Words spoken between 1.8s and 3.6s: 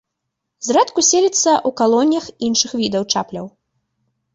калоніях іншых відаў чапляў.